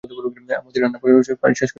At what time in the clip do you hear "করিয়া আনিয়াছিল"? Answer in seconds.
1.31-1.67